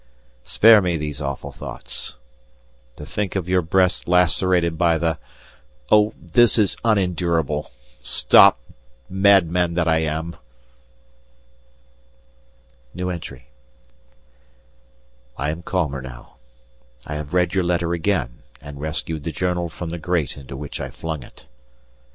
spare 0.43 0.81
me 0.81 0.97
these 0.97 1.21
awful 1.21 1.51
thoughts. 1.51 2.15
To 2.95 3.05
think 3.05 3.35
of 3.35 3.47
your 3.47 3.61
breasts 3.61 4.07
lacerated 4.07 4.75
by 4.75 4.97
the 4.97 5.19
Oh! 5.91 6.15
this 6.19 6.57
is 6.57 6.75
unendurable! 6.83 7.69
Stop, 8.01 8.57
madman 9.07 9.75
that 9.75 9.87
I 9.87 9.99
am! 9.99 10.37
I 12.97 13.11
am 15.51 15.61
calmer 15.61 16.01
now; 16.01 16.37
I 17.05 17.13
have 17.13 17.31
read 17.35 17.53
your 17.53 17.63
letter 17.63 17.93
again 17.93 18.41
and 18.59 18.81
rescued 18.81 19.23
the 19.23 19.31
journal 19.31 19.69
from 19.69 19.89
the 19.89 19.99
grate 19.99 20.35
into 20.35 20.57
which 20.57 20.81
I 20.81 20.89
flung 20.89 21.21
it. 21.21 21.45